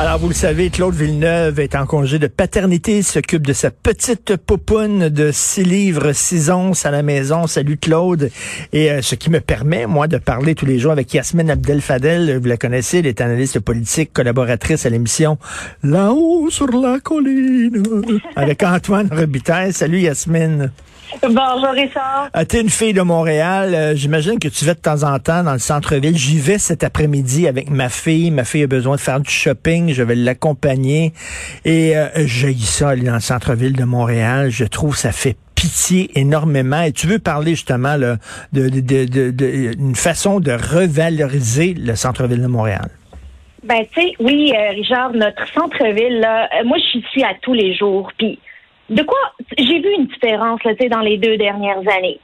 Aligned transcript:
Alors, 0.00 0.18
vous 0.20 0.28
le 0.28 0.34
savez, 0.34 0.70
Claude 0.70 0.94
Villeneuve 0.94 1.58
est 1.58 1.74
en 1.74 1.84
congé 1.84 2.20
de 2.20 2.28
paternité, 2.28 3.02
s'occupe 3.02 3.44
de 3.44 3.52
sa 3.52 3.72
petite 3.72 4.36
popoune 4.36 5.08
de 5.08 5.32
six 5.32 5.64
livres, 5.64 6.12
six 6.12 6.50
onces 6.50 6.86
à 6.86 6.92
la 6.92 7.02
maison. 7.02 7.48
Salut 7.48 7.76
Claude. 7.76 8.30
Et 8.72 8.92
euh, 8.92 9.02
ce 9.02 9.16
qui 9.16 9.28
me 9.28 9.40
permet, 9.40 9.86
moi, 9.86 10.06
de 10.06 10.18
parler 10.18 10.54
tous 10.54 10.66
les 10.66 10.78
jours 10.78 10.92
avec 10.92 11.12
Yasmine 11.12 11.50
Abdel-Fadel. 11.50 12.38
Vous 12.38 12.46
la 12.46 12.56
connaissez, 12.56 12.98
elle 13.00 13.08
est 13.08 13.20
analyste 13.20 13.58
politique, 13.58 14.12
collaboratrice 14.12 14.86
à 14.86 14.88
l'émission 14.90 15.36
Là-haut 15.82 16.48
sur 16.48 16.68
la 16.70 17.00
colline, 17.00 17.82
avec 18.36 18.62
Antoine 18.62 19.08
Robitaille. 19.12 19.72
Salut 19.72 19.98
Yasmine. 19.98 20.70
Bonjour 21.22 21.70
Richard. 21.72 22.28
Ah, 22.34 22.44
T'es 22.44 22.60
une 22.60 22.68
fille 22.68 22.92
de 22.92 23.00
Montréal. 23.00 23.74
Euh, 23.74 23.94
J'imagine 23.94 24.38
que 24.38 24.48
tu 24.48 24.66
vas 24.66 24.74
de 24.74 24.78
temps 24.78 25.04
en 25.04 25.18
temps 25.18 25.42
dans 25.42 25.54
le 25.54 25.58
centre-ville. 25.58 26.16
J'y 26.18 26.38
vais 26.38 26.58
cet 26.58 26.84
après-midi 26.84 27.48
avec 27.48 27.70
ma 27.70 27.88
fille. 27.88 28.30
Ma 28.30 28.44
fille 28.44 28.64
a 28.64 28.66
besoin 28.66 28.96
de 28.96 29.00
faire 29.00 29.18
du 29.18 29.30
shopping. 29.30 29.87
Je 29.94 30.02
vais 30.02 30.14
l'accompagner. 30.14 31.12
Et 31.64 31.96
euh, 31.96 32.08
j'ai 32.26 32.54
ça 32.54 32.96
dans 32.96 33.14
le 33.14 33.20
centre-ville 33.20 33.74
de 33.74 33.84
Montréal. 33.84 34.50
Je 34.50 34.64
trouve 34.64 34.96
ça 34.96 35.12
fait 35.12 35.36
pitié 35.54 36.10
énormément. 36.14 36.82
Et 36.82 36.92
tu 36.92 37.06
veux 37.06 37.18
parler 37.18 37.52
justement 37.52 37.96
là, 37.96 38.16
façon 39.94 40.40
de 40.40 40.52
revaloriser 40.52 41.74
le 41.74 41.96
centre-ville 41.96 42.42
de 42.42 42.46
Montréal. 42.46 42.88
Ben, 43.64 43.84
tu 43.92 44.00
sais, 44.00 44.14
oui, 44.20 44.52
euh, 44.54 44.70
Richard, 44.70 45.12
notre 45.12 45.46
centre-ville, 45.52 46.24
euh, 46.24 46.64
moi, 46.64 46.78
je 46.78 47.00
suis 47.10 47.24
à 47.24 47.34
tous 47.42 47.54
les 47.54 47.74
jours. 47.74 48.10
Puis, 48.16 48.38
de 48.88 49.02
quoi, 49.02 49.18
j'ai 49.58 49.80
vu 49.80 49.92
une 49.98 50.06
différence, 50.06 50.62
là, 50.64 50.72
dans 50.90 51.00
les 51.00 51.18
deux 51.18 51.36
dernières 51.36 51.80
années. 51.98 52.20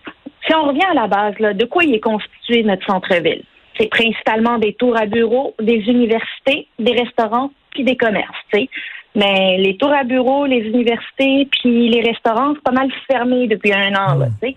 Si 0.46 0.54
on 0.54 0.68
revient 0.68 0.86
à 0.90 0.94
la 0.94 1.08
base, 1.08 1.34
de 1.36 1.64
quoi 1.64 1.84
il 1.84 1.94
est 1.94 2.00
constitué 2.00 2.62
notre 2.62 2.86
centre-ville? 2.86 3.42
C'est 3.78 3.88
principalement 3.88 4.58
des 4.58 4.74
tours 4.74 4.96
à 4.96 5.06
bureaux, 5.06 5.54
des 5.60 5.80
universités, 5.88 6.68
des 6.78 6.92
restaurants, 6.92 7.50
puis 7.72 7.84
des 7.84 7.96
commerces, 7.96 8.38
tu 8.52 8.60
sais. 8.60 8.68
Mais 9.16 9.58
les 9.58 9.76
tours 9.76 9.92
à 9.92 10.04
bureaux, 10.04 10.44
les 10.46 10.60
universités, 10.60 11.48
puis 11.50 11.88
les 11.88 12.00
restaurants, 12.00 12.54
c'est 12.54 12.62
pas 12.62 12.72
mal 12.72 12.90
fermé 13.10 13.46
depuis 13.46 13.72
un 13.72 13.94
an, 13.94 14.16
là, 14.16 14.26
tu 14.40 14.48
sais. 14.48 14.56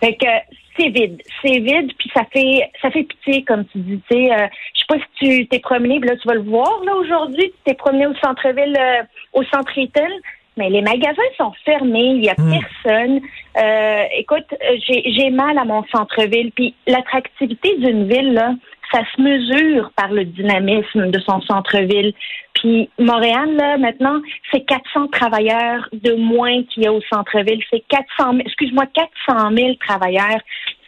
Fait 0.00 0.14
que 0.14 0.26
c'est 0.78 0.90
vide, 0.90 1.20
c'est 1.42 1.58
vide, 1.58 1.92
puis 1.98 2.10
ça 2.14 2.22
fait 2.32 2.70
ça 2.80 2.90
fait 2.90 3.02
pitié 3.02 3.42
comme 3.44 3.64
tu 3.66 3.78
dis. 3.78 4.00
Tu 4.08 4.16
sais, 4.16 4.32
euh, 4.32 4.46
je 4.74 4.78
sais 4.78 4.86
pas 4.88 4.96
si 4.98 5.40
tu 5.40 5.48
t'es 5.48 5.58
promené, 5.58 5.98
là 5.98 6.16
tu 6.16 6.28
vas 6.28 6.34
le 6.34 6.42
voir 6.42 6.80
là 6.84 6.94
aujourd'hui. 6.94 7.50
Tu 7.50 7.56
t'es 7.64 7.74
promené 7.74 8.06
au 8.06 8.14
centre-ville, 8.14 8.76
euh, 8.78 9.02
au 9.32 9.42
centre 9.44 9.76
Eaton, 9.76 10.08
mais 10.58 10.68
les 10.68 10.82
magasins 10.82 11.22
sont 11.36 11.52
fermés, 11.64 12.14
il 12.16 12.24
y 12.24 12.28
a 12.28 12.34
personne. 12.34 13.20
Euh, 13.56 14.02
écoute, 14.16 14.46
j'ai 14.84 15.30
mal 15.30 15.56
à 15.56 15.64
mon 15.64 15.84
centre-ville, 15.94 16.52
puis 16.52 16.74
l'attractivité 16.86 17.76
d'une 17.78 18.08
ville 18.08 18.34
là, 18.34 18.54
ça 18.92 19.00
se 19.14 19.20
mesure 19.20 19.90
par 19.96 20.10
le 20.10 20.24
dynamisme 20.24 21.10
de 21.10 21.20
son 21.20 21.40
centre-ville. 21.42 22.12
Puis 22.54 22.90
Montréal, 22.98 23.54
là, 23.54 23.76
maintenant, 23.76 24.20
c'est 24.50 24.62
400 24.62 25.08
travailleurs 25.08 25.88
de 25.92 26.14
moins 26.14 26.62
qu'il 26.64 26.84
y 26.84 26.86
a 26.86 26.92
au 26.92 27.00
centre-ville. 27.12 27.62
C'est 27.70 27.84
400 27.88 28.32
000, 28.32 28.38
excuse-moi, 28.40 28.86
400 29.26 29.50
000 29.56 29.74
travailleurs. 29.86 30.40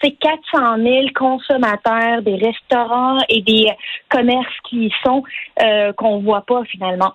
C'est 0.03 0.13
400 0.13 0.79
000 0.79 1.07
consommateurs 1.15 2.23
des 2.23 2.37
restaurants 2.37 3.19
et 3.29 3.43
des 3.43 3.69
commerces 4.09 4.49
qui 4.69 4.87
y 4.87 4.93
sont 5.05 5.23
euh, 5.63 5.93
qu'on 5.93 6.21
voit 6.21 6.43
pas 6.43 6.65
finalement. 6.65 7.13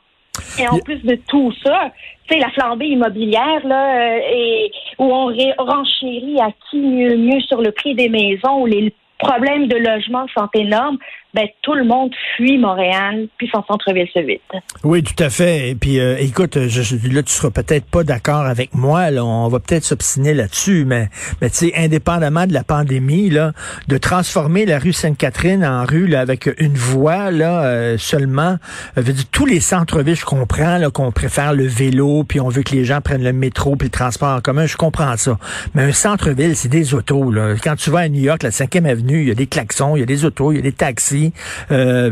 Et 0.60 0.68
en 0.68 0.80
plus 0.80 1.04
de 1.04 1.16
tout 1.28 1.54
ça, 1.64 1.92
tu 2.28 2.34
sais, 2.34 2.40
la 2.40 2.50
flambée 2.50 2.88
immobilière, 2.88 3.66
là, 3.66 4.16
euh, 4.16 4.20
et 4.32 4.72
où 4.98 5.06
on 5.06 5.26
renchérit 5.58 6.40
à 6.40 6.50
qui 6.70 6.80
mieux 6.80 7.18
mieux 7.18 7.42
sur 7.42 7.62
le 7.62 7.72
prix 7.72 7.96
des 7.96 8.10
maisons, 8.10 8.62
où 8.62 8.66
les 8.66 8.94
problèmes 9.20 9.68
de 9.68 9.78
logement 9.78 10.26
sont 10.38 10.50
énormes, 10.54 10.98
ben, 11.36 11.48
tout 11.62 11.74
le 11.74 11.84
monde 11.84 12.12
fuit 12.36 12.58
Montréal, 12.58 13.28
puis 13.38 13.50
son 13.54 13.62
centre-ville 13.68 14.08
se 14.14 14.20
vide. 14.20 14.40
Oui, 14.86 15.04
tout 15.04 15.22
à 15.22 15.30
fait. 15.30 15.70
Et 15.70 15.76
puis, 15.76 16.00
euh, 16.00 16.16
écoute, 16.18 16.58
je, 16.68 17.14
là, 17.14 17.24
tu 17.24 17.34
seras 17.34 17.52
peut-être 17.52 17.86
pas 17.86 18.06
d'accord 18.06 18.46
avec 18.46 18.74
moi. 18.74 19.12
Là, 19.12 19.26
on 19.26 19.50
va 19.50 19.60
peut-être 19.60 19.84
s'obstiner 19.84 20.34
là-dessus, 20.34 20.86
mais, 20.86 21.10
mais 21.42 21.50
tu 21.50 21.58
sais, 21.58 21.74
indépendamment 21.76 22.48
de 22.48 22.54
la 22.54 22.64
pandémie, 22.64 23.30
là, 23.30 23.52
de 23.90 23.98
transformer 23.98 24.66
la 24.66 24.80
rue 24.80 24.94
Sainte-Catherine 24.94 25.66
en 25.66 25.84
rue 25.84 26.16
avec 26.16 26.50
une 26.58 26.76
voie 26.76 27.32
là 27.32 27.66
euh, 27.66 27.98
seulement, 27.98 28.58
euh, 28.98 29.02
veut 29.02 29.12
dire, 29.12 29.26
tous 29.32 29.46
les 29.46 29.60
centres-villes, 29.60 30.16
je 30.16 30.26
comprends 30.26 30.78
là, 30.78 30.90
qu'on 30.90 31.12
préfère 31.12 31.54
le 31.54 31.66
vélo, 31.66 32.24
puis 32.24 32.40
on 32.40 32.48
veut 32.48 32.64
que 32.64 32.74
les 32.74 32.86
gens 32.86 33.02
prennent 33.02 33.24
le 33.24 33.34
métro 33.34 33.76
puis 33.76 33.88
le 33.88 33.92
transport 33.92 34.38
en 34.38 34.42
commun. 34.42 34.68
Je 34.68 34.78
comprends 34.78 35.18
ça. 35.18 35.38
Mais 35.74 35.84
un 35.84 35.92
centre-ville, 35.92 36.56
c'est 36.56 36.70
des 36.70 36.94
autos. 36.94 37.30
Là. 37.30 37.56
Quand 37.62 37.76
tu 37.76 37.90
vas 37.90 38.00
à 38.00 38.10
New 38.10 38.22
York, 38.22 38.42
la 38.44 38.52
5e 38.52 38.86
avenue, 38.86 39.24
il 39.24 39.28
y 39.28 39.32
a 39.32 39.36
des 39.36 39.48
klaxons, 39.48 39.98
il 39.98 40.00
y 40.00 40.04
a 40.04 40.06
des 40.06 40.24
autos, 40.24 40.54
il 40.54 40.56
y 40.56 40.60
a 40.60 40.62
des 40.62 40.72
taxis. 40.72 41.25
Euh, 41.72 42.12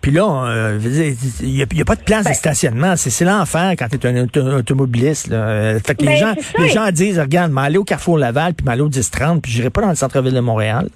puis 0.00 0.12
là, 0.12 0.44
euh, 0.46 0.78
il 1.40 1.54
n'y 1.54 1.62
a, 1.62 1.84
pas 1.84 1.96
de 1.96 2.02
place 2.02 2.24
de 2.24 2.30
ben 2.30 2.34
stationnement. 2.34 2.96
C'est 2.96 3.24
l'enfer 3.24 3.74
quand 3.78 3.86
tu 3.88 3.96
es 3.96 4.06
un 4.06 4.58
automobiliste. 4.58 5.28
Là. 5.28 5.78
Fait 5.80 5.94
que 5.94 6.02
les 6.02 6.08
ben, 6.08 6.16
gens, 6.16 6.34
les 6.58 6.68
gens 6.68 6.90
disent, 6.90 7.18
regarde, 7.18 7.52
m'aller 7.52 7.78
au 7.78 7.84
Carrefour 7.84 8.18
Laval, 8.18 8.54
puis 8.54 8.64
m'aller 8.64 8.82
au 8.82 8.88
10-30, 8.88 9.40
puis 9.40 9.52
j'irai 9.52 9.70
pas 9.70 9.82
dans 9.82 9.88
le 9.88 9.94
centre-ville 9.94 10.34
de 10.34 10.40
Montréal. 10.40 10.88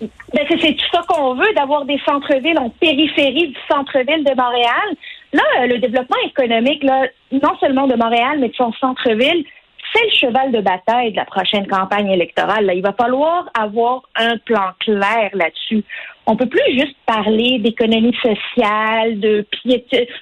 Ben, 0.00 0.46
c'est 0.48 0.74
tout 0.74 0.84
ça 0.92 1.02
qu'on 1.08 1.34
veut, 1.34 1.52
d'avoir 1.54 1.84
des 1.84 1.98
centres-villes 2.06 2.58
en 2.58 2.70
périphérie 2.70 3.48
du 3.48 3.56
centre-ville 3.70 4.24
de 4.24 4.34
Montréal. 4.34 4.96
Là, 5.32 5.42
euh, 5.60 5.66
le 5.66 5.78
développement 5.78 6.16
économique, 6.26 6.82
là, 6.82 7.06
non 7.30 7.56
seulement 7.60 7.86
de 7.86 7.96
Montréal, 7.96 8.38
mais 8.40 8.48
de 8.48 8.54
son 8.54 8.72
centre-ville, 8.72 9.44
c'est 9.92 10.04
le 10.04 10.10
cheval 10.28 10.52
de 10.52 10.60
bataille 10.60 11.12
de 11.12 11.16
la 11.16 11.24
prochaine 11.24 11.66
campagne 11.66 12.10
électorale. 12.10 12.70
Il 12.74 12.82
va 12.82 12.92
falloir 12.92 13.48
avoir 13.54 14.02
un 14.16 14.36
plan 14.38 14.70
clair 14.80 15.30
là-dessus. 15.32 15.84
On 16.26 16.36
peut 16.36 16.48
plus 16.48 16.72
juste 16.72 16.96
parler 17.06 17.58
d'économie 17.58 18.16
sociale, 18.22 19.18
de 19.20 19.46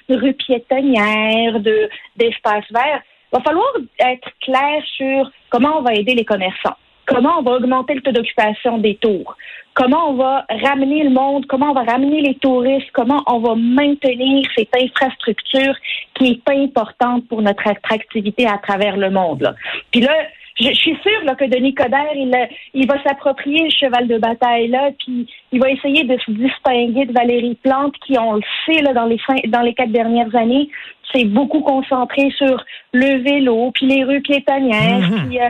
rue 0.09 0.33
piétonnière, 0.33 1.59
de 1.59 1.89
d'espace 2.17 2.65
vert. 2.71 3.01
Il 3.31 3.37
va 3.37 3.43
falloir 3.43 3.71
être 3.99 4.29
clair 4.41 4.83
sur 4.97 5.31
comment 5.49 5.79
on 5.79 5.81
va 5.83 5.93
aider 5.93 6.15
les 6.15 6.25
commerçants, 6.25 6.75
comment 7.05 7.39
on 7.39 7.43
va 7.43 7.51
augmenter 7.51 7.95
le 7.95 8.01
taux 8.01 8.11
d'occupation 8.11 8.77
des 8.77 8.95
tours, 8.95 9.35
comment 9.73 10.09
on 10.09 10.13
va 10.13 10.45
ramener 10.49 11.03
le 11.03 11.09
monde, 11.09 11.45
comment 11.47 11.71
on 11.71 11.73
va 11.73 11.83
ramener 11.83 12.21
les 12.21 12.35
touristes, 12.35 12.89
comment 12.93 13.23
on 13.27 13.39
va 13.39 13.55
maintenir 13.55 14.47
cette 14.55 14.75
infrastructure 14.75 15.75
qui 16.15 16.31
est 16.31 16.49
importante 16.51 17.27
pour 17.27 17.41
notre 17.41 17.67
attractivité 17.67 18.47
à 18.47 18.57
travers 18.57 18.97
le 18.97 19.09
monde. 19.09 19.55
Puis 19.91 20.01
là, 20.01 20.13
je, 20.59 20.73
suis 20.73 20.95
sûre 21.01 21.23
là, 21.25 21.35
que 21.35 21.45
Denis 21.45 21.73
Coderre, 21.73 22.15
il, 22.15 22.31
il 22.73 22.87
va 22.87 23.01
s'approprier 23.03 23.63
le 23.63 23.69
cheval 23.69 24.07
de 24.07 24.17
bataille 24.17 24.67
là, 24.67 24.91
puis 24.99 25.27
il 25.51 25.59
va 25.59 25.69
essayer 25.69 26.03
de 26.03 26.17
se 26.19 26.31
distinguer 26.31 27.05
de 27.05 27.13
Valérie 27.13 27.57
Plante, 27.63 27.95
qui 28.05 28.17
on 28.19 28.33
le 28.33 28.41
sait 28.65 28.81
là 28.81 28.93
dans 28.93 29.05
les 29.05 29.19
dans 29.47 29.61
les 29.61 29.73
quatre 29.73 29.91
dernières 29.91 30.35
années, 30.35 30.69
s'est 31.13 31.25
beaucoup 31.25 31.61
concentré 31.61 32.31
sur 32.37 32.63
le 32.93 33.21
vélo, 33.23 33.71
puis 33.73 33.85
les 33.85 34.03
rues 34.03 34.21
piétonnières, 34.21 35.01
mm-hmm. 35.01 35.27
puis 35.27 35.39
euh, 35.39 35.49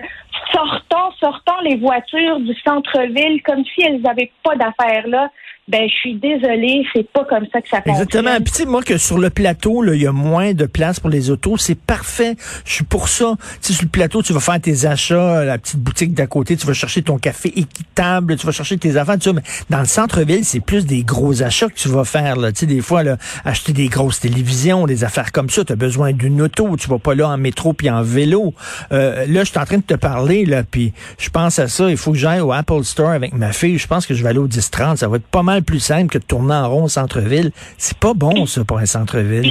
sortant, 0.52 1.12
sortant 1.20 1.60
les 1.64 1.76
voitures 1.76 2.40
du 2.40 2.54
centre-ville 2.66 3.42
comme 3.44 3.64
si 3.66 3.84
elles 3.84 4.02
n'avaient 4.02 4.32
pas 4.44 4.56
d'affaires 4.56 5.08
là 5.08 5.30
ben 5.72 5.88
je 5.88 5.94
suis 5.94 6.16
désolée, 6.16 6.84
c'est 6.94 7.10
pas 7.12 7.24
comme 7.24 7.46
ça 7.52 7.62
que 7.62 7.70
ça 7.70 7.78
fonctionne. 7.78 7.96
Exactement. 7.96 8.36
Puis 8.44 8.52
tu 8.52 8.58
sais, 8.58 8.66
moi 8.66 8.84
que 8.84 8.98
sur 8.98 9.18
le 9.18 9.30
plateau, 9.30 9.86
il 9.86 10.02
y 10.02 10.06
a 10.06 10.12
moins 10.12 10.54
de 10.54 10.66
place 10.66 11.00
pour 11.00 11.10
les 11.10 11.30
autos, 11.30 11.56
c'est 11.56 11.80
parfait. 11.80 12.36
Je 12.66 12.74
suis 12.74 12.84
pour 12.84 13.08
ça. 13.08 13.36
Tu 13.62 13.72
sur 13.72 13.84
le 13.86 13.90
plateau, 13.90 14.22
tu 14.22 14.34
vas 14.34 14.42
faire 14.42 14.60
tes 14.60 14.86
achats, 14.86 15.46
la 15.46 15.58
petite 15.58 15.80
boutique 15.80 16.14
d'à 16.14 16.28
côté, 16.28 16.58
tu 16.58 16.68
vas 16.68 16.74
chercher 16.74 17.04
ton 17.04 17.18
café 17.18 17.54
équitable, 17.56 18.36
tu 18.36 18.46
vas 18.46 18.52
chercher 18.52 18.78
tes 18.78 18.98
affaires, 18.98 19.18
tu 19.18 19.30
sais, 19.30 19.34
mais 19.34 19.44
dans 19.70 19.80
le 19.80 19.86
centre-ville, 19.86 20.44
c'est 20.44 20.60
plus 20.60 20.86
des 20.86 21.04
gros 21.04 21.42
achats 21.42 21.70
que 21.70 21.76
tu 21.76 21.88
vas 21.88 22.04
faire. 22.04 22.36
Tu 22.36 22.52
sais, 22.56 22.66
des 22.66 22.82
fois, 22.82 23.04
là, 23.04 23.16
acheter 23.46 23.72
des 23.72 23.88
grosses 23.88 24.20
télévisions, 24.20 24.86
des 24.88 25.06
affaires 25.06 25.32
comme 25.32 25.50
ça, 25.50 25.64
tu 25.64 25.72
as 25.72 25.78
besoin 25.78 26.12
d'une 26.12 26.42
auto, 26.42 26.76
tu 26.76 26.90
vas 26.90 27.00
pas 27.00 27.16
là 27.16 27.30
en 27.30 27.38
métro 27.38 27.72
puis 27.72 27.90
en 27.90 28.02
vélo. 28.02 28.54
Euh, 28.92 29.26
là, 29.26 29.46
je 29.46 29.52
suis 29.52 29.60
en 29.60 29.66
train 29.66 29.78
de 29.78 29.84
te 29.84 29.94
parler, 29.94 30.44
là, 30.44 30.64
puis 30.64 30.92
je 31.18 31.30
pense 31.30 31.60
à 31.60 31.70
ça, 31.70 31.90
il 31.90 31.96
faut 31.96 32.12
que 32.12 32.18
j'aille 32.18 32.42
au 32.42 32.52
Apple 32.52 32.84
Store 32.84 33.12
avec 33.12 33.34
ma 33.34 33.54
fille. 33.54 33.78
Je 33.78 33.88
pense 33.88 34.06
que 34.06 34.14
je 34.14 34.22
vais 34.22 34.30
aller 34.30 34.40
au 34.40 34.50
10-30, 34.50 34.98
ça 34.98 35.08
va 35.08 35.16
être 35.16 35.28
pas 35.28 35.44
mal 35.44 35.61
plus 35.62 35.80
simple 35.80 36.12
que 36.12 36.18
de 36.18 36.24
tourner 36.24 36.56
en 36.56 36.70
rond 36.70 36.84
au 36.84 36.88
centre-ville. 36.88 37.52
C'est 37.78 37.98
pas 37.98 38.14
bon, 38.14 38.46
ça, 38.46 38.64
pour 38.64 38.78
un 38.78 38.86
centre-ville. 38.86 39.42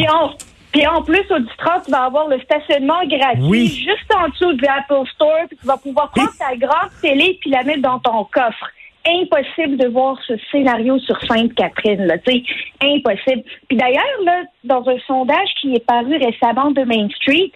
Puis 0.73 0.87
en, 0.87 1.03
plus, 1.03 1.25
au 1.31 1.39
Distran, 1.41 1.81
tu 1.85 1.91
vas 1.91 2.05
avoir 2.05 2.29
le 2.29 2.41
stationnement 2.41 3.05
gratuit 3.07 3.69
juste 3.69 4.13
en 4.15 4.29
dessous 4.29 4.53
de 4.53 4.63
l'Apple 4.63 5.09
Store, 5.15 5.47
puis 5.49 5.57
tu 5.61 5.67
vas 5.67 5.77
pouvoir 5.77 6.11
prendre 6.11 6.31
ta 6.39 6.55
grande 6.57 6.91
télé 7.03 7.39
puis 7.41 7.51
la 7.51 7.65
mettre 7.65 7.83
dans 7.83 7.99
ton 7.99 8.25
coffre 8.25 8.71
impossible 9.07 9.79
de 9.79 9.89
voir 9.89 10.19
ce 10.27 10.35
scénario 10.51 10.99
sur 10.99 11.19
Sainte-Catherine, 11.25 12.05
là, 12.05 12.19
tu 12.19 12.33
sais, 12.33 12.43
impossible. 12.83 13.43
Puis 13.69 13.77
d'ailleurs, 13.77 14.05
là, 14.25 14.43
dans 14.65 14.87
un 14.89 14.99
sondage 15.07 15.49
qui 15.61 15.75
est 15.75 15.85
paru 15.87 16.17
récemment 16.17 16.71
de 16.71 16.83
Main 16.83 17.09
Street, 17.17 17.51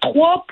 3 0.00 0.46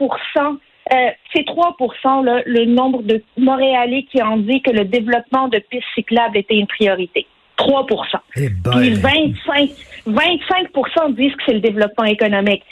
euh, 0.92 1.10
c'est 1.32 1.44
3 1.44 1.76
là, 2.22 2.42
le 2.46 2.64
nombre 2.64 3.02
de 3.02 3.22
Montréalais 3.36 4.04
qui 4.10 4.22
ont 4.22 4.38
dit 4.38 4.62
que 4.62 4.70
le 4.70 4.84
développement 4.84 5.48
de 5.48 5.58
pistes 5.58 5.86
cyclables 5.94 6.36
était 6.36 6.56
une 6.56 6.66
priorité. 6.66 7.26
3% 7.58 8.04
eh 8.36 8.50
Puis 8.50 8.90
25, 8.94 9.70
25% 10.06 11.14
disent 11.14 11.34
que 11.34 11.42
c'est 11.46 11.54
le 11.54 11.60
développement 11.60 12.04
économique. 12.04 12.62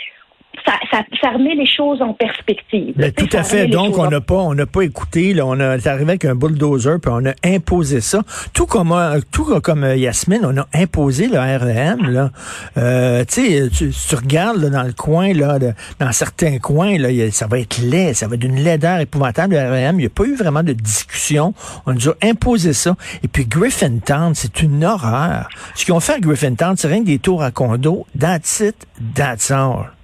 Ça, 0.64 1.03
ça, 1.20 1.31
remet 1.31 1.55
les 1.55 1.67
choses 1.67 2.00
en 2.00 2.12
perspective. 2.14 2.94
Mais 2.97 3.12
tout 3.12 3.29
à 3.32 3.43
fait. 3.43 3.67
Donc, 3.67 3.99
on 3.99 4.08
n'a 4.08 4.20
pas, 4.20 4.37
on 4.37 4.55
n'a 4.55 4.67
pas 4.67 4.82
écouté. 4.82 5.35
Là, 5.35 5.47
on 5.47 5.58
est 5.58 5.87
arrivé 5.87 6.11
avec 6.11 6.25
un 6.25 6.35
bulldozer, 6.35 6.99
puis 7.00 7.11
on 7.12 7.25
a 7.26 7.35
imposé 7.44 8.00
ça. 8.00 8.23
Tout 8.53 8.67
comme, 8.67 8.93
euh, 8.93 9.20
tout 9.32 9.44
comme 9.61 9.85
euh, 9.85 9.97
Yasmine, 9.97 10.43
on 10.44 10.56
a 10.56 10.67
imposé 10.75 11.29
le 11.29 11.38
REM. 11.38 12.11
Là, 12.11 12.31
euh, 12.76 13.25
tu, 13.25 13.70
tu 13.70 14.14
regardes 14.14 14.58
là, 14.58 14.70
dans 14.70 14.82
le 14.82 14.93
coin, 14.93 15.32
là, 15.32 15.58
dans 15.99 16.12
certains 16.12 16.58
coins, 16.58 16.99
là, 16.99 17.08
ça 17.31 17.47
va 17.47 17.58
être 17.58 17.79
laid, 17.79 18.14
ça 18.14 18.29
va 18.29 18.37
être 18.37 18.44
une 18.44 18.62
laideur 18.62 19.00
épouvantable 19.00 19.55
le 19.55 19.61
REM. 19.61 19.97
Il 19.97 20.03
n'y 20.03 20.06
a 20.06 20.11
pas 20.11 20.25
eu 20.25 20.35
vraiment 20.35 20.62
de 20.62 20.73
discussion. 20.73 21.55
On 21.87 21.93
nous 21.93 22.08
a 22.08 22.14
imposé 22.23 22.73
ça. 22.73 22.97
Et 23.23 23.29
puis 23.29 23.47
Griffintown, 23.47 24.35
c'est 24.35 24.62
une 24.62 24.85
horreur. 24.85 25.49
Ce 25.75 25.85
qu'ils 25.85 25.94
ont 25.94 26.00
fait 26.00 26.14
à 26.14 26.20
Griffintown, 26.20 26.76
c'est 26.76 26.88
rien 26.88 27.00
que 27.00 27.06
des 27.06 27.19
tours 27.19 27.43
à 27.43 27.50
condo. 27.50 28.06
That's 28.19 28.61
it, 28.61 28.87
that's 29.14 29.50
all 29.50 29.95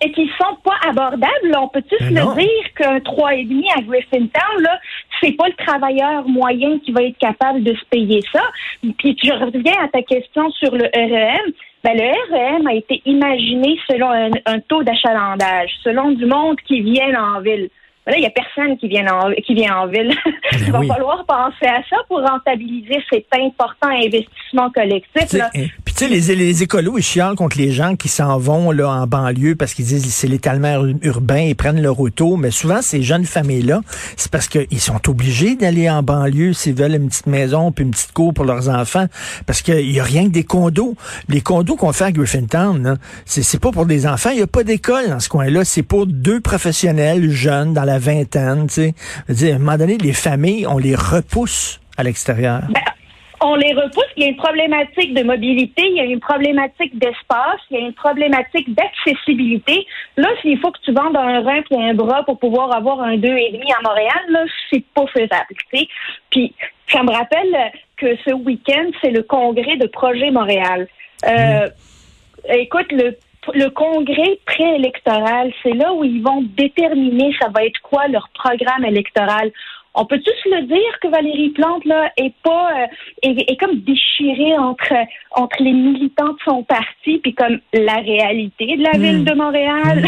et 0.00 0.12
qui 0.12 0.30
sont 0.40 0.56
pas 0.64 0.76
abordables. 0.88 1.56
On 1.56 1.68
peut 1.68 1.82
tous 1.82 2.04
le 2.04 2.34
dire 2.34 2.74
qu'un 2.76 2.98
3,5 2.98 3.64
à 3.76 3.82
Griffintown, 3.82 4.62
là, 4.62 4.78
c'est 5.20 5.32
pas 5.32 5.48
le 5.48 5.64
travailleur 5.64 6.28
moyen 6.28 6.78
qui 6.80 6.92
va 6.92 7.02
être 7.02 7.18
capable 7.18 7.62
de 7.62 7.74
se 7.74 7.84
payer 7.90 8.22
ça. 8.32 8.42
Puis 8.98 9.16
je 9.22 9.32
reviens 9.32 9.82
à 9.82 9.88
ta 9.88 10.02
question 10.02 10.50
sur 10.52 10.74
le 10.74 10.84
REM. 10.94 11.52
Ben, 11.84 11.96
le 11.96 12.56
REM 12.56 12.66
a 12.66 12.74
été 12.74 13.02
imaginé 13.04 13.78
selon 13.88 14.10
un, 14.10 14.30
un 14.46 14.60
taux 14.60 14.82
d'achalandage, 14.82 15.70
selon 15.82 16.10
du 16.12 16.26
monde 16.26 16.56
qui 16.66 16.80
vient 16.80 17.14
en 17.14 17.40
ville. 17.40 17.68
Là, 18.08 18.16
il 18.16 18.20
n'y 18.20 18.26
a 18.26 18.30
personne 18.30 18.78
qui 18.78 18.88
vient 18.88 19.06
en, 19.06 19.32
qui 19.32 19.54
vient 19.54 19.80
en 19.80 19.86
ville. 19.86 20.14
Ben 20.52 20.58
il 20.66 20.72
va 20.72 20.94
falloir 20.94 21.26
penser 21.26 21.66
à 21.66 21.82
ça 21.88 21.96
pour 22.08 22.20
rentabiliser 22.20 23.02
cet 23.10 23.26
important 23.34 23.88
investissement 23.88 24.70
collectif. 24.70 25.32
Là. 25.34 25.50
Tu 25.98 26.04
sais, 26.04 26.10
les, 26.10 26.36
les 26.36 26.62
écolos, 26.62 26.96
ils 26.96 27.34
contre 27.36 27.58
les 27.58 27.72
gens 27.72 27.96
qui 27.96 28.08
s'en 28.08 28.38
vont 28.38 28.70
là 28.70 28.88
en 28.88 29.08
banlieue 29.08 29.56
parce 29.56 29.74
qu'ils 29.74 29.86
disent 29.86 30.14
c'est 30.14 30.28
l'étalement 30.28 30.86
urbain, 31.02 31.40
ils 31.40 31.56
prennent 31.56 31.82
leur 31.82 31.98
auto. 31.98 32.36
Mais 32.36 32.52
souvent, 32.52 32.82
ces 32.82 33.02
jeunes 33.02 33.24
familles-là, 33.24 33.80
c'est 34.16 34.30
parce 34.30 34.46
qu'ils 34.46 34.78
sont 34.78 35.00
obligés 35.10 35.56
d'aller 35.56 35.90
en 35.90 36.04
banlieue 36.04 36.52
s'ils 36.52 36.76
veulent 36.76 36.94
une 36.94 37.08
petite 37.08 37.26
maison 37.26 37.72
puis 37.72 37.84
une 37.84 37.90
petite 37.90 38.12
cour 38.12 38.32
pour 38.32 38.44
leurs 38.44 38.68
enfants. 38.68 39.06
Parce 39.44 39.60
qu'il 39.60 39.90
n'y 39.90 39.98
a 39.98 40.04
rien 40.04 40.26
que 40.26 40.32
des 40.32 40.44
condos. 40.44 40.94
Les 41.28 41.40
condos 41.40 41.74
qu'on 41.74 41.92
fait 41.92 42.04
à 42.04 42.12
Griffintown, 42.12 42.96
c'est 43.24 43.60
pas 43.60 43.72
pour 43.72 43.84
des 43.84 44.06
enfants. 44.06 44.30
Il 44.30 44.36
n'y 44.36 44.42
a 44.42 44.46
pas 44.46 44.62
d'école 44.62 45.08
dans 45.08 45.18
ce 45.18 45.28
coin-là. 45.28 45.64
C'est 45.64 45.82
pour 45.82 46.06
deux 46.06 46.40
professionnels 46.40 47.28
jeunes 47.28 47.74
dans 47.74 47.82
la 47.82 47.98
vingtaine, 47.98 48.68
tu 48.68 48.94
sais. 49.28 49.50
à 49.50 49.56
un 49.56 49.58
moment 49.58 49.76
donné, 49.76 49.98
les 49.98 50.12
familles, 50.12 50.64
on 50.64 50.78
les 50.78 50.94
repousse 50.94 51.80
à 51.96 52.04
l'extérieur. 52.04 52.62
On 53.40 53.54
les 53.54 53.72
repousse. 53.72 54.08
Il 54.16 54.24
y 54.24 54.26
a 54.26 54.28
une 54.30 54.36
problématique 54.36 55.14
de 55.14 55.22
mobilité, 55.22 55.82
il 55.86 55.96
y 55.96 56.00
a 56.00 56.04
une 56.04 56.20
problématique 56.20 56.98
d'espace, 56.98 57.60
il 57.70 57.78
y 57.78 57.82
a 57.82 57.86
une 57.86 57.94
problématique 57.94 58.74
d'accessibilité. 58.74 59.86
Là, 60.16 60.28
s'il 60.42 60.58
faut 60.58 60.72
que 60.72 60.80
tu 60.84 60.92
vendes 60.92 61.16
un 61.16 61.40
rein 61.42 61.62
et 61.70 61.90
un 61.90 61.94
bras 61.94 62.24
pour 62.24 62.38
pouvoir 62.38 62.74
avoir 62.74 63.00
un 63.00 63.16
deux 63.16 63.36
et 63.36 63.52
demi 63.52 63.72
à 63.72 63.80
Montréal, 63.82 64.24
là, 64.28 64.44
c'est 64.70 64.84
pas 64.94 65.06
faisable. 65.06 65.54
Tu 65.70 65.78
sais. 65.78 65.88
Puis, 66.30 66.54
ça 66.90 67.02
me 67.02 67.12
rappelle 67.12 67.72
que 67.96 68.16
ce 68.26 68.32
week-end, 68.32 68.90
c'est 69.00 69.10
le 69.10 69.22
congrès 69.22 69.76
de 69.76 69.86
Projet 69.86 70.30
Montréal. 70.30 70.88
Euh. 71.26 71.68
Écoute, 72.50 72.90
le 72.92 73.16
le 73.54 73.68
congrès 73.70 74.38
préélectoral, 74.46 75.52
c'est 75.62 75.72
là 75.72 75.92
où 75.92 76.04
ils 76.04 76.22
vont 76.22 76.42
déterminer 76.56 77.34
ça 77.40 77.48
va 77.48 77.64
être 77.64 77.80
quoi 77.82 78.08
leur 78.08 78.28
programme 78.34 78.84
électoral. 78.84 79.50
On 80.00 80.04
peut 80.04 80.20
tous 80.20 80.50
le 80.50 80.62
dire 80.62 81.00
que 81.02 81.08
Valérie 81.08 81.50
Plante 81.50 81.84
là 81.84 82.12
est 82.16 82.32
pas 82.44 82.70
euh, 82.82 82.86
est, 83.22 83.58
comme 83.58 83.80
déchirée 83.80 84.56
entre 84.56 84.94
entre 85.32 85.60
les 85.60 85.72
militants 85.72 86.34
de 86.34 86.38
son 86.44 86.62
parti 86.62 87.18
puis 87.18 87.34
comme 87.34 87.58
la 87.72 87.96
réalité 87.96 88.76
de 88.76 88.82
la 88.84 88.96
hmm. 88.96 89.02
ville 89.02 89.24
de 89.24 89.34
Montréal. 89.34 90.04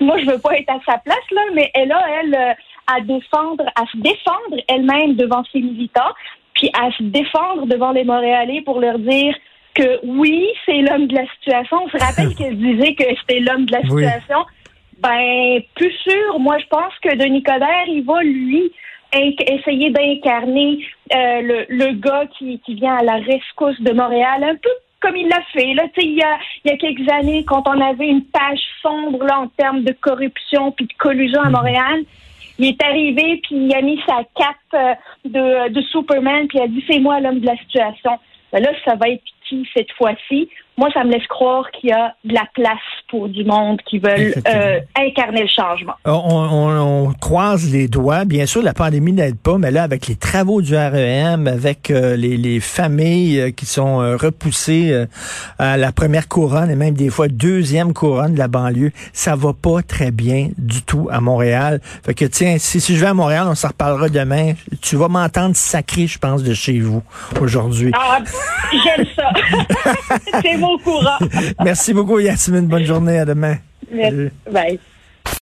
Hmm. 0.00 0.04
Moi, 0.06 0.18
je 0.20 0.30
veux 0.30 0.38
pas 0.38 0.56
être 0.58 0.70
à 0.70 0.80
sa 0.86 0.98
place 0.98 1.30
là, 1.30 1.42
mais 1.54 1.70
elle 1.74 1.92
a 1.92 2.02
elle 2.20 2.34
euh, 2.34 2.52
à 2.86 3.00
défendre 3.02 3.64
à 3.76 3.84
se 3.92 3.98
défendre 3.98 4.56
elle-même 4.66 5.14
devant 5.14 5.44
ses 5.52 5.60
militants 5.60 6.14
puis 6.54 6.70
à 6.72 6.90
se 6.92 7.02
défendre 7.02 7.66
devant 7.66 7.92
les 7.92 8.04
Montréalais 8.04 8.62
pour 8.62 8.80
leur 8.80 8.98
dire 8.98 9.36
que 9.74 10.00
oui, 10.04 10.48
c'est 10.64 10.80
l'homme 10.80 11.06
de 11.06 11.14
la 11.14 11.26
situation. 11.34 11.84
On 11.84 11.88
se 11.90 12.02
rappelle 12.02 12.34
qu'elle 12.38 12.56
disait 12.56 12.94
que 12.94 13.04
c'était 13.20 13.40
l'homme 13.40 13.66
de 13.66 13.72
la 13.72 13.82
situation. 13.82 14.44
Ben, 15.00 15.60
plus 15.76 15.92
sûr, 16.02 16.40
moi, 16.40 16.58
je 16.58 16.66
pense 16.66 16.92
que 17.02 17.14
Denis 17.14 17.42
Coderre, 17.42 17.86
il 17.86 18.02
va, 18.04 18.22
lui, 18.22 18.72
essayer 19.12 19.90
d'incarner 19.90 20.86
euh, 21.14 21.40
le, 21.40 21.66
le 21.68 21.92
gars 21.92 22.26
qui, 22.38 22.60
qui 22.60 22.74
vient 22.74 22.96
à 22.96 23.02
la 23.02 23.16
rescousse 23.16 23.80
de 23.80 23.92
Montréal, 23.92 24.44
un 24.44 24.56
peu 24.56 24.70
comme 25.00 25.16
il 25.16 25.28
l'a 25.28 25.42
fait. 25.52 25.74
Là, 25.74 25.84
il 25.96 26.14
y 26.14 26.22
a, 26.22 26.38
il 26.64 26.70
y 26.70 26.74
a 26.74 26.76
quelques 26.76 27.08
années, 27.10 27.44
quand 27.44 27.62
on 27.68 27.80
avait 27.80 28.08
une 28.08 28.24
page 28.24 28.60
sombre 28.82 29.24
là, 29.24 29.40
en 29.40 29.48
termes 29.48 29.82
de 29.82 29.92
corruption 29.92 30.72
puis 30.72 30.86
de 30.86 30.92
collusion 30.98 31.40
à 31.40 31.46
mhm. 31.46 31.52
Montréal, 31.52 32.04
il 32.58 32.66
est 32.66 32.82
arrivé 32.82 33.40
puis 33.44 33.56
il 33.56 33.74
a 33.74 33.82
mis 33.82 34.00
sa 34.06 34.24
cape 34.34 34.56
euh, 34.74 34.94
de, 35.24 35.68
de 35.72 35.80
Superman 35.82 36.48
puis 36.48 36.58
il 36.58 36.62
a 36.62 36.68
dit 36.68 36.84
c'est 36.88 36.98
moi 36.98 37.20
l'homme 37.20 37.40
de 37.40 37.46
la 37.46 37.56
situation. 37.58 38.18
Ben 38.52 38.62
là, 38.62 38.70
ça 38.84 38.96
va 38.96 39.08
être 39.08 39.22
qui 39.48 39.66
cette 39.74 39.92
fois-ci? 39.92 40.48
Moi, 40.78 40.88
ça 40.94 41.02
me 41.02 41.10
laisse 41.10 41.26
croire 41.26 41.68
qu'il 41.72 41.90
y 41.90 41.92
a 41.92 42.14
de 42.24 42.32
la 42.32 42.44
place 42.54 42.78
pour 43.10 43.28
du 43.28 43.44
monde 43.44 43.80
qui 43.84 43.98
veulent 43.98 44.32
euh, 44.46 44.78
incarner 44.96 45.42
le 45.42 45.48
changement. 45.48 45.94
On, 46.04 47.08
on, 47.10 47.12
croise 47.14 47.68
les 47.72 47.88
doigts. 47.88 48.24
Bien 48.24 48.46
sûr, 48.46 48.62
la 48.62 48.74
pandémie 48.74 49.12
n'aide 49.12 49.36
pas, 49.36 49.58
mais 49.58 49.72
là, 49.72 49.82
avec 49.82 50.06
les 50.06 50.14
travaux 50.14 50.62
du 50.62 50.76
REM, 50.76 51.48
avec 51.48 51.90
euh, 51.90 52.14
les, 52.14 52.36
les, 52.36 52.60
familles 52.60 53.40
euh, 53.40 53.50
qui 53.50 53.66
sont 53.66 53.98
repoussées 54.16 55.06
à 55.58 55.76
la 55.76 55.90
première 55.90 56.28
couronne 56.28 56.70
et 56.70 56.76
même 56.76 56.94
des 56.94 57.10
fois 57.10 57.26
deuxième 57.26 57.92
couronne 57.92 58.34
de 58.34 58.38
la 58.38 58.46
banlieue, 58.46 58.92
ça 59.12 59.34
va 59.34 59.52
pas 59.52 59.82
très 59.82 60.12
bien 60.12 60.50
du 60.58 60.82
tout 60.82 61.08
à 61.10 61.20
Montréal. 61.20 61.80
Fait 62.04 62.14
que 62.14 62.24
tiens, 62.24 62.56
si, 62.58 62.80
si 62.80 62.94
je 62.94 63.00
vais 63.00 63.08
à 63.08 63.14
Montréal, 63.14 63.46
on 63.48 63.56
s'en 63.56 63.68
reparlera 63.68 64.08
demain. 64.08 64.52
Tu 64.80 64.94
vas 64.94 65.08
m'entendre 65.08 65.56
sacré, 65.56 66.06
je 66.06 66.18
pense, 66.20 66.44
de 66.44 66.54
chez 66.54 66.78
vous 66.78 67.02
aujourd'hui. 67.40 67.90
Ah, 67.94 68.18
j'aime 68.70 69.06
ça. 69.16 69.30
C'est 70.42 70.56
courant. 70.76 71.18
Merci 71.64 71.94
beaucoup, 71.94 72.18
Yasmine. 72.18 72.66
Bonne 72.66 72.84
journée. 72.84 73.18
À 73.18 73.24
demain. 73.24 73.56
Merci. 73.90 74.28
Bye. 74.50 74.78